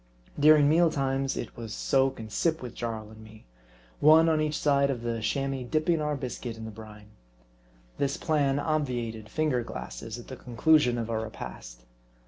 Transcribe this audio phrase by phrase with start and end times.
[0.39, 3.45] During meal times it was soak and sip with Jarl and me:
[3.99, 7.11] one on each side of the Chamois dipping our biscuit in the brine.
[7.99, 11.83] This plan obviated finger glasses at the conclusion of our repast.